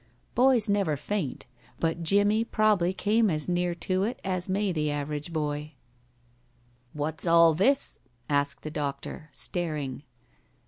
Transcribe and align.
Boys 0.33 0.67
never 0.67 0.97
faint, 0.97 1.45
but 1.79 2.01
Jimmie 2.01 2.43
probably 2.43 2.91
came 2.91 3.29
as 3.29 3.47
near 3.47 3.75
to 3.85 4.01
it 4.01 4.19
as 4.23 4.49
may 4.49 4.71
the 4.71 4.89
average 4.89 5.31
boy. 5.31 5.73
"What's 6.93 7.27
all 7.27 7.53
this?" 7.53 7.99
asked 8.27 8.63
the 8.63 8.71
doctor, 8.71 9.29
staring. 9.31 10.01